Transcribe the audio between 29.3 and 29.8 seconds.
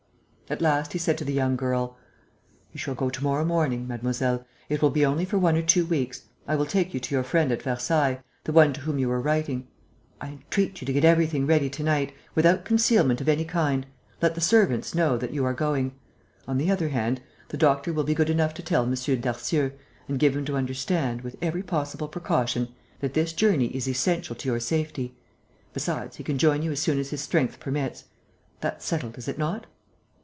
not?"